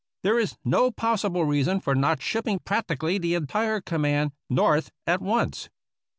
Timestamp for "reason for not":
1.59-2.21